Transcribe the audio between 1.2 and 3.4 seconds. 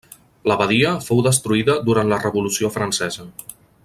destruïda durant la Revolució Francesa.